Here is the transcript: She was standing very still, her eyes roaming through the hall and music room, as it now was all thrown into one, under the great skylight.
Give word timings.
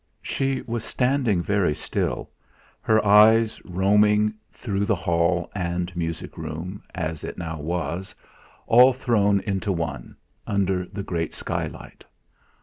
She 0.23 0.63
was 0.65 0.83
standing 0.83 1.43
very 1.43 1.75
still, 1.75 2.31
her 2.81 3.05
eyes 3.05 3.63
roaming 3.63 4.33
through 4.51 4.85
the 4.85 4.95
hall 4.95 5.51
and 5.53 5.95
music 5.95 6.39
room, 6.39 6.81
as 6.95 7.23
it 7.23 7.37
now 7.37 7.59
was 7.59 8.15
all 8.65 8.93
thrown 8.93 9.41
into 9.41 9.71
one, 9.71 10.15
under 10.47 10.85
the 10.87 11.03
great 11.03 11.35
skylight. 11.35 12.03